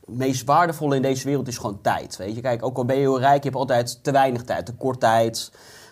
[0.06, 2.17] meest waardevolle in deze wereld is gewoon tijd.
[2.17, 4.65] Weet je, kijk, ook al ben je heel rijk, je hebt altijd te weinig tijd,
[4.65, 5.52] te kort tijd.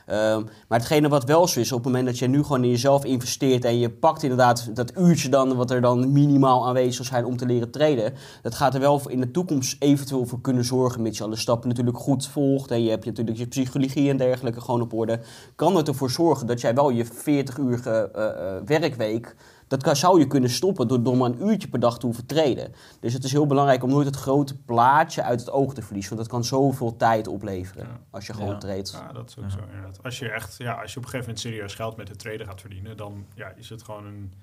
[0.10, 2.70] Ehm, maar hetgene wat wel zo is, op het moment dat je nu gewoon in
[2.70, 7.26] jezelf investeert en je pakt inderdaad dat uurtje dan, wat er dan minimaal aanwezig zijn
[7.26, 11.02] om te leren traden, dat gaat er wel in de toekomst eventueel voor kunnen zorgen,
[11.02, 14.62] mits je alle stappen natuurlijk goed volgt en je hebt natuurlijk je psychologie en dergelijke
[14.62, 15.20] gewoon op orde,
[15.56, 18.32] kan het ervoor zorgen dat jij wel je 40-uurige uh, uh,
[18.66, 19.36] werkweek
[19.70, 22.26] dat kan, zou je kunnen stoppen door, door maar een uurtje per dag te hoeven
[22.26, 22.74] treden.
[23.00, 26.16] Dus het is heel belangrijk om nooit het grote plaatje uit het oog te verliezen.
[26.16, 28.00] Want dat kan zoveel tijd opleveren Ja.
[28.10, 28.58] als je gewoon Ja.
[28.58, 28.92] treedt.
[28.92, 30.04] Ja, dat is ook zo inderdaad.
[30.04, 32.46] Als je echt, ja, als je op een gegeven moment serieus geld met het traden
[32.46, 34.34] gaat verdienen, dan ja, is het gewoon een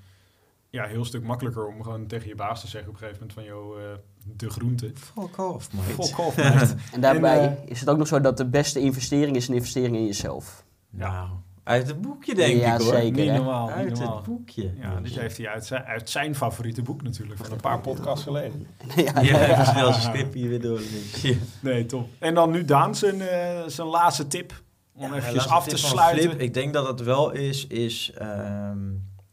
[0.71, 3.39] ja, heel stuk makkelijker om gewoon tegen je baas te zeggen op een gegeven moment
[3.49, 3.99] van, joh, eh,
[4.37, 4.91] de groente.
[4.95, 6.03] Fuck off, mate.
[6.03, 6.75] Fuck off, mate.
[6.93, 9.97] En daarbij En, is het ook nog zo dat de beste investering is een investering
[9.97, 10.65] in jezelf.
[10.91, 11.29] Nou,
[11.67, 12.93] uit het boekje denk Ja, ik hoor.
[12.95, 13.23] zeker.
[13.25, 14.17] niet normaal, Uit niet normaal.
[14.17, 14.71] het boekje.
[14.81, 18.25] Ja, dit heeft hij uit zijn, uit zijn favoriete boek natuurlijk, van een paar podcasts
[18.25, 18.67] geleden.
[18.97, 19.51] ja, Ja, ja.
[19.53, 20.81] even snel zijn stip hier weer door.
[21.61, 22.09] Nee, top.
[22.19, 24.63] En dan nu Daan zijn, eh, zijn laatste tip,
[24.95, 26.29] om Ja, eventjes laatste af te sluiten.
[26.29, 26.41] Flip.
[26.41, 28.79] Ik denk dat het wel is, is ehm,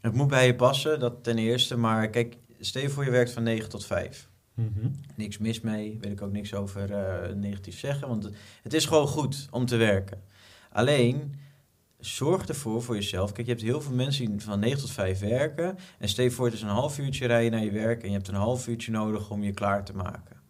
[0.02, 1.78] het moet bij je passen, dat ten eerste.
[1.78, 4.30] Maar kijk, stel je voor je werkt van 9 tot 5.
[4.54, 4.88] Mhm.
[5.16, 8.30] Niks mis mee, wil ik ook niks over eh, negatief zeggen, want
[8.64, 10.22] het is gewoon goed om te werken.
[10.72, 11.36] Alleen,
[12.06, 13.32] zorg ervoor voor jezelf.
[13.32, 15.78] Kijk, je hebt heel veel mensen die van 9 tot 5 werken.
[16.00, 18.14] En stel je voor, het is een half uurtje rijden naar je werk en je
[18.14, 20.42] hebt een half uurtje nodig om je klaar te maken.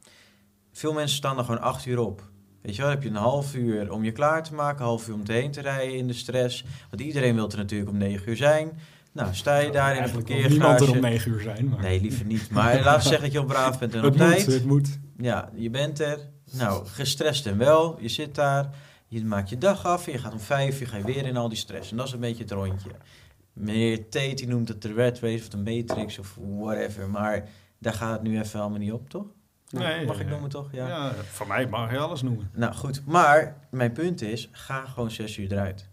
[0.72, 2.32] Veel mensen staan er gewoon 8 uur op.
[2.62, 5.08] Weet je wel, heb je een half uur om je klaar te maken, een half
[5.08, 6.66] uur om heen te rijden in de stress.
[6.90, 8.72] Want iedereen wil er natuurlijk om 9 uur zijn.
[9.12, 11.00] Nou, sta je daar in een wil niemand er om parkeergarage.
[11.00, 12.50] negen uur zijn, maar Nee, liever niet.
[12.50, 14.46] Maar laten we zeggen dat je op braaf bent en op het tijd.
[14.46, 15.00] moet, het moet.
[15.18, 16.20] Ja, je bent er.
[16.52, 17.98] Nou, gestrest en wel.
[18.00, 18.70] Je zit daar.
[19.14, 20.06] Je maakt je dag af.
[20.06, 21.92] Je gaat om vijf uur ga je weer in al die stress.
[21.92, 22.90] En dat is een beetje het rondje.
[23.54, 27.10] Meneer Tate die noemt het de red race of de matrix of whatever.
[27.10, 29.26] Maar daar gaat het nu even allemaal niet op, toch?
[29.70, 30.70] Nee, Mag ik noemen, toch?
[30.72, 30.88] Ja.
[30.88, 32.50] Ja, voor mij mag je alles noemen.
[32.54, 35.90] Nou goed, maar mijn punt is, ga gewoon zes uur eruit.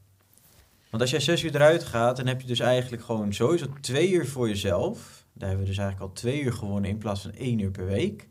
[0.91, 4.11] Want als jij zes uur eruit gaat, dan heb je dus eigenlijk gewoon sowieso twee
[4.11, 5.25] uur voor jezelf.
[5.33, 7.87] Daar hebben we dus eigenlijk al twee uur gewonnen in plaats van één uur per
[7.87, 8.29] week.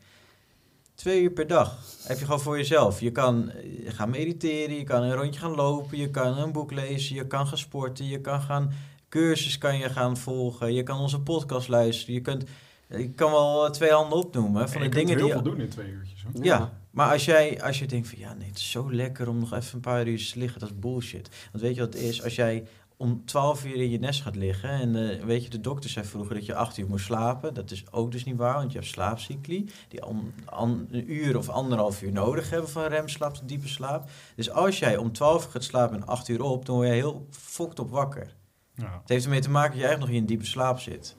[0.99, 2.99] Twee uur per dag heb je gewoon voor jezelf.
[2.99, 6.71] Je kan eh, gaan mediteren, je kan een rondje gaan lopen, je kan een boek
[6.71, 8.71] lezen, je kan gaan sporten, je kan gaan
[9.09, 12.43] cursus kan je gaan volgen, je kan onze podcast luisteren, je kunt,
[12.88, 15.59] je kan wel eh, twee handen opnoemen van je de dingen heel die veel doen
[15.59, 16.23] in twee uurtjes.
[16.23, 16.43] Hoor.
[16.43, 19.39] ja, maar als jij als je denkt van ja, nee, het is zo lekker om
[19.39, 21.29] nog even een paar uur te liggen, dat is bullshit.
[21.51, 22.23] Want weet je wat het is?
[22.23, 22.67] Als jij
[23.01, 26.05] om 12 uur in je nest gaat liggen en eh, weet je, de dokter zei
[26.05, 27.53] vroeger dat je 8 uur moest slapen.
[27.53, 31.38] Dat is ook dus niet waar, want je hebt slaapcycli die om, an- een uur
[31.38, 34.09] of anderhalf uur nodig hebben van remslaap tot diepe slaap.
[34.35, 36.93] Dus als jij om 12 uur gaat slapen en 8 uur op, dan word je
[36.93, 38.35] heel fokt op wakker.
[38.73, 38.97] Ja.
[39.01, 41.15] Het heeft ermee te maken dat je eigenlijk nog in een diepe slaap zit.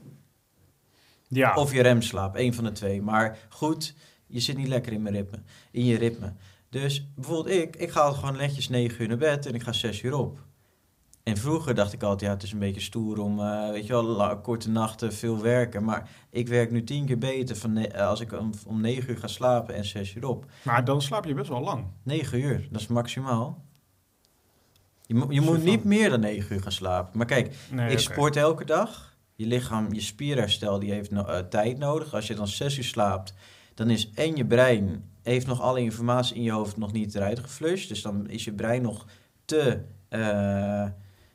[1.28, 1.54] Ja.
[1.54, 3.02] Of je remslaap, één van de twee.
[3.02, 3.94] Maar goed,
[4.26, 5.38] je zit niet lekker in, mijn ritme,
[5.70, 6.32] in je ritme.
[6.68, 9.72] Dus bijvoorbeeld ik, ik ga altijd gewoon netjes 9 uur naar bed en ik ga
[9.72, 10.38] 6 uur op.
[11.22, 13.92] En vroeger dacht ik altijd, ja, het is een beetje stoer om, eh, weet je
[13.92, 15.85] wel, korte nachten, veel werken.
[15.85, 19.16] Maar ik werk nu tien keer beter van eh, als ik om, om 9 uur
[19.18, 20.44] ga slapen en 6 uur op.
[20.62, 21.85] Maar dan slaap je best wel lang.
[22.02, 23.64] 9 uur, dat is maximaal.
[25.06, 27.16] Je, mo- je moet van- niet meer dan 9 uur gaan slapen.
[27.18, 29.16] Maar kijk, Nee, ik sport elke dag.
[29.35, 32.14] Je lichaam, je spierherstel, die heeft no- eh, tijd nodig.
[32.14, 33.35] Als je dan zes uur slaapt,
[33.74, 37.38] dan is en je brein heeft nog alle informatie in je hoofd nog niet eruit
[37.38, 37.88] geflushed.
[37.88, 39.06] Dus dan is je brein nog
[39.44, 39.80] te,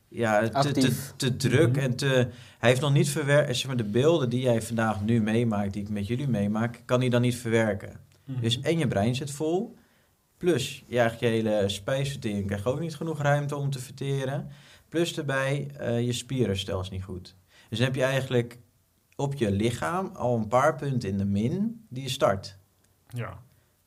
[0.08, 1.13] ja, te, te, Actief.
[1.15, 1.80] te druk Mhm.
[1.80, 2.28] en te...
[2.60, 5.82] Hij heeft nog niet verwerkt, zeg maar, de beelden die jij vandaag nu meemaakt, die
[5.82, 8.00] ik met jullie meemaak, kan hij dan niet verwerken.
[8.26, 8.41] Mhm.
[8.41, 9.76] Dus en je brein zit vol.
[10.38, 14.48] Plus, je, eigenlijk je hele spijsvertering krijgt ook niet genoeg ruimte om te verteren.
[14.89, 17.36] Plus erbij, eh, je spierherstel is niet goed.
[17.70, 18.60] Dus dan heb je eigenlijk
[19.15, 22.58] op je lichaam al een paar punten in de min die je start.
[23.08, 23.44] Ja.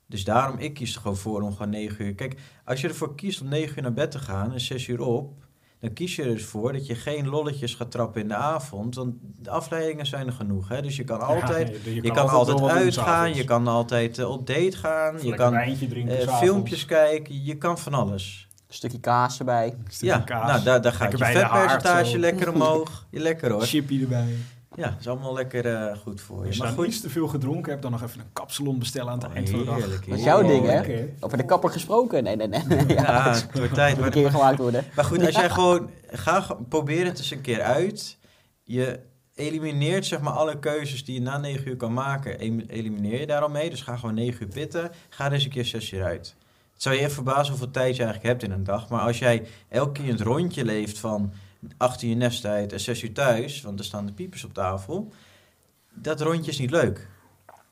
[0.07, 2.15] Dus daarom, ik kies er gewoon voor om gewoon 9 uur...
[2.15, 5.01] Kijk, als je ervoor kiest om 9 uur naar bed te gaan en 6 uur
[5.01, 5.48] op...
[5.81, 8.95] dan kies je er dus voor dat je geen lolletjes gaat trappen in de avond.
[8.95, 10.69] Want de afleidingen zijn er genoeg.
[10.69, 10.83] Hè?
[10.83, 14.77] Dus je kan altijd, Ja, je kan altijd, uitgaan, je kan altijd eh, op date
[14.77, 15.17] gaan...
[15.23, 16.41] Je kan wijntje drinken eh, s'avonds.
[16.41, 18.49] filmpjes kijken, je kan van alles.
[18.69, 19.75] Een stukje kaas erbij.
[19.89, 20.47] Stukje Ja, kaas.
[20.51, 23.07] nou, daar, daar gaat Lekker je bij de haard vetpercentage lekker omhoog.
[23.11, 23.63] Je lekker hoor.
[23.63, 24.37] Chippy erbij.
[24.75, 26.47] Ja, dat is allemaal lekker eh, goed voor je.
[26.47, 28.79] Als je Maar dan goed, iets te veel gedronken hebt, dan nog even een kapsalon
[28.79, 29.77] bestellen aan het eind van de dag.
[29.77, 30.09] heerlijk.
[30.09, 31.07] Dat is jouw ding, hè?
[31.21, 32.23] Over de kapper gesproken?
[32.25, 32.63] Nee, nee, nee.
[32.69, 33.97] Ja, Ja, het wordt tijd.
[33.97, 34.85] moet een keer gemaakt worden.
[34.97, 35.91] maar goed, als jij gewoon...
[36.11, 38.19] Ga, probeer het eens een keer uit.
[38.65, 39.01] Je
[39.35, 42.39] elimineert zeg maar alle keuzes die je na 9 uur kan maken.
[42.69, 43.71] Elimineer je daar al mee.
[43.71, 44.91] Dus ga gewoon 9 uur pitten.
[45.09, 46.35] Ga er eens een keer 6 uur uit.
[46.73, 48.89] Het zou je even verbazen hoeveel tijd je eigenlijk hebt in een dag.
[48.89, 51.33] Maar als jij elke keer het rondje leeft van
[51.77, 53.61] 8 uur nesttijd en 6 uur thuis...
[53.61, 55.13] want er staan de piepers op tafel...
[55.95, 57.09] dat rondje is niet leuk.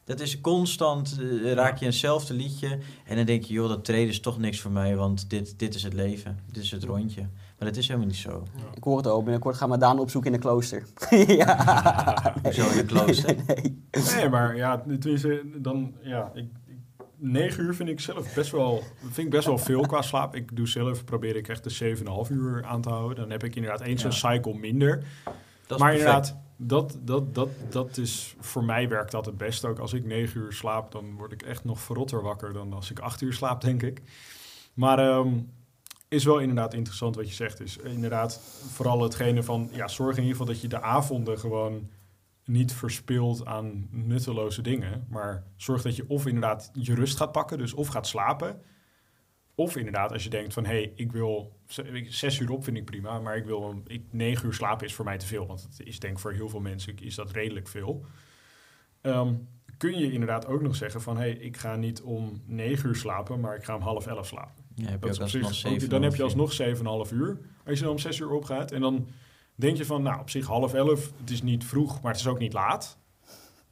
[0.05, 4.09] Dat is constant, eh, raak je eenzelfde liedje en dan denk je, joh, dat treden
[4.09, 7.21] is toch niks voor mij, want dit, dit is het leven, dit is het rondje.
[7.59, 8.43] Maar dat is helemaal niet zo.
[8.75, 9.23] Ik hoor het ook.
[9.23, 10.87] Binnenkort gaan we Daan opzoeken in de klooster.
[11.27, 12.35] ja.
[12.53, 13.37] Zo in de klooster.
[13.47, 13.83] Nee.
[14.17, 16.47] Nee, maar ja, tenminste, dan, ja, ik,
[17.19, 20.35] ik- negen uur vind ik zelf best wel, vind ik best wel veel qua slaap.
[20.35, 23.17] Ik doe zelf, probeer ik echt de 7,5 uur aan te houden.
[23.17, 24.17] Dan heb ik inderdaad één zo'n Ja.
[24.17, 24.97] cycle minder.
[24.97, 25.91] Maar perfect.
[25.99, 29.79] inderdaad, dat, dat, dat, dat is, voor mij werkt dat het best ook.
[29.79, 32.99] Als ik negen uur slaap, dan word ik echt nog verrotter wakker dan als ik
[32.99, 34.03] acht uur slaap, denk ik.
[34.75, 35.29] Maar ehm,
[36.09, 37.61] is wel inderdaad interessant wat je zegt.
[37.61, 38.41] Is inderdaad
[38.73, 41.89] vooral hetgene van, ja, zorg in ieder geval dat je de avonden gewoon
[42.47, 45.07] niet verspilt aan nutteloze dingen.
[45.09, 48.63] Maar zorg dat je of inderdaad je rust gaat pakken, dus of gaat slapen.
[49.55, 51.59] Of inderdaad, als je denkt van, hé, hey, ik wil
[52.09, 55.05] zes uur op vind ik prima, maar ik wil ik, negen uur slapen is voor
[55.05, 55.47] mij te veel.
[55.47, 58.07] Want het is denk ik voor heel veel mensen is dat redelijk veel.
[59.01, 59.35] Ehm,
[59.77, 62.97] kun je inderdaad ook nog zeggen van, hé, hey, ik ga niet om negen uur
[62.97, 64.65] slapen, maar ik ga om half elf slapen.
[64.75, 66.25] Ja, heb je Dat is op zich dan heb je uur.
[66.25, 67.39] alsnog 7,5 uur.
[67.65, 68.73] Als je dan om 6 uur opgaat.
[68.73, 69.09] En dan
[69.57, 71.13] denk je van, nou, op zich half 11.
[71.21, 72.99] Het is niet vroeg, maar het is ook niet laat.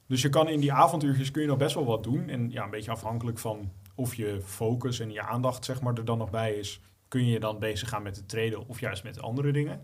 [0.06, 2.28] Dus je kan in die avonduurtjes kun je nog best wel wat doen.
[2.28, 6.04] En ja, een beetje afhankelijk van of je focus en je aandacht zeg maar, er
[6.04, 6.80] dan nog bij is...
[7.08, 9.80] kun je dan bezig gaan met het treden of juist met andere dingen.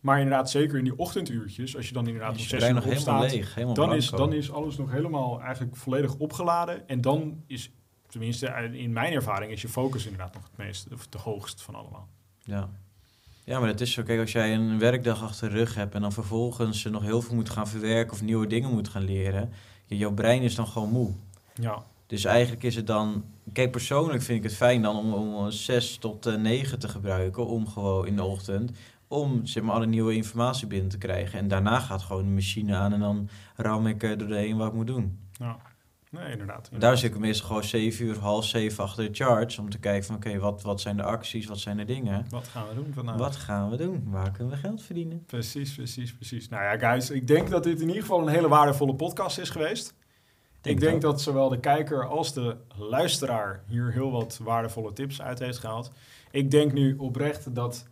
[0.00, 1.76] Maar inderdaad, zeker in die ochtenduurtjes...
[1.76, 3.30] als je dan inderdaad om Is je 6 brein uur nog opstaat...
[3.30, 6.88] leeg, Dan is, dan is alles nog helemaal eigenlijk volledig opgeladen.
[6.88, 7.70] En dan is,
[8.06, 11.74] tenminste in mijn ervaring, is je focus inderdaad nog het meest, of de hoogst van
[11.74, 12.08] allemaal.
[12.38, 12.70] Ja.
[13.44, 14.02] Ja, maar het is zo.
[14.02, 17.34] Kijk, als jij een werkdag achter de rug hebt en dan vervolgens nog heel veel
[17.34, 19.50] moet gaan verwerken of nieuwe dingen moet gaan leren,
[19.86, 21.10] je- jouw brein is dan gewoon moe.
[21.54, 23.24] Ja, Dus eigenlijk is het dan.
[23.52, 27.46] Kijk, persoonlijk vind ik het fijn dan om, om 6 tot eh, 9 te gebruiken.
[27.46, 28.70] Om gewoon in de ochtend.
[29.08, 31.38] Om zeg maar alle nieuwe informatie binnen te krijgen.
[31.38, 32.92] En daarna gaat gewoon de machine aan.
[32.92, 35.18] En dan ram ik er doorheen wat ik moet doen.
[35.32, 35.56] ja.
[36.10, 36.70] Nee, inderdaad.
[36.78, 39.58] Daar zit ik meestal gewoon 7 uur, half 7 achter de charts.
[39.58, 42.26] Om te kijken van oké, wat, wat zijn de acties, wat zijn de dingen.
[42.30, 43.16] Wat gaan we doen vandaag?
[43.16, 44.04] Wat gaan we doen?
[44.06, 45.24] Waar kunnen we geld verdienen?
[45.26, 46.48] Precies, precies, precies.
[46.48, 49.50] Nou ja, guys, ik denk dat dit in ieder geval een hele waardevolle podcast is
[49.50, 49.94] geweest.
[50.62, 51.00] ik denk ook.
[51.00, 55.90] dat zowel de kijker als de luisteraar hier heel wat waardevolle tips uit heeft gehaald.
[56.30, 57.88] Ik denk nu oprecht dat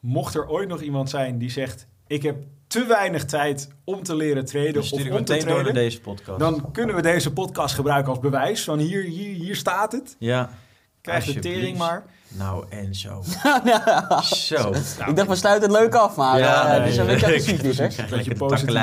[0.00, 4.16] mocht er ooit nog iemand zijn die zegt: Ik heb te weinig tijd om te
[4.16, 6.38] leren traden Dan of om te traden, deze podcast.
[6.38, 8.64] dan kunnen we deze podcast gebruiken als bewijs.
[8.64, 10.16] Van hier, hier, hier staat het.
[10.18, 10.50] ja.
[11.00, 12.04] Krijg de tering maar.
[12.28, 13.22] Nou, en zo.
[14.22, 14.72] Zo.
[15.06, 17.26] ik dacht, we sluiten het leuk af, maar Ja, eh, nee, het is een beetje
[17.26, 17.84] agressief dit, hè?
[17.84, 18.74] Een beetje positief.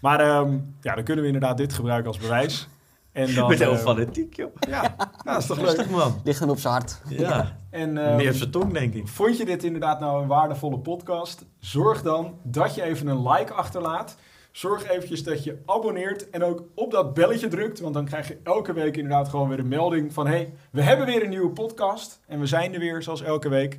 [0.00, 2.68] Maar ehm, ja, dan kunnen we inderdaad dit gebruiken als bewijs.
[3.12, 4.54] En dan, Met heel eh, fanatiek, joh.
[4.68, 6.12] Ja, nou, dat is toch leuk.
[6.24, 7.00] Ligt hem op zijn hart.
[7.08, 7.58] Ja.
[7.70, 9.08] En ehm, Meer zijn tong, denk ik.
[9.08, 11.44] vond je dit inderdaad nou een waardevolle podcast?
[11.58, 14.16] Zorg dan dat je even een like achterlaat.
[14.52, 17.80] Zorg eventjes dat je abonneert en ook op dat belletje drukt.
[17.80, 20.26] Want dan krijg je elke week inderdaad gewoon weer een melding van...
[20.26, 22.20] hey, we hebben weer een nieuwe podcast.
[22.26, 23.78] En we zijn er weer, zoals elke week.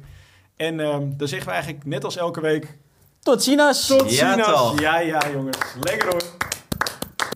[0.56, 2.78] En ehm, dan zeggen we eigenlijk net als elke week...
[3.20, 3.88] Tot ziens!
[3.88, 4.80] Tot ziens!
[4.80, 5.76] Ja, ja, jongens.
[5.80, 6.49] Lekker hoor.